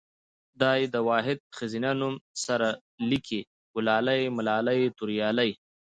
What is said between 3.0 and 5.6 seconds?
لګي، ګلالۍ ملالۍ توريالۍ